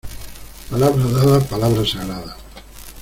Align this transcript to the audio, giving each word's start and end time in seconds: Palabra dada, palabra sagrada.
Palabra 0.67 1.03
dada, 1.05 1.39
palabra 1.41 1.85
sagrada. 1.85 2.35